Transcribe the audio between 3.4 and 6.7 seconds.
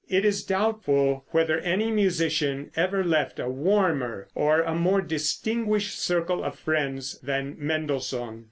warmer or a more distinguished circle of